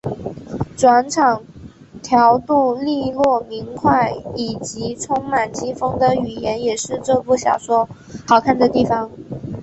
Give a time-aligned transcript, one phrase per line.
[0.75, 1.43] 转场
[2.01, 7.87] 调度俐落明快以及充满机锋的语言也是这部小说
[8.27, 9.11] 好看的地方。